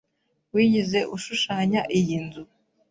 Wigeze 0.53 0.99
ushushanya 1.15 1.81
iyi 1.97 2.17
nzu? 2.25 2.43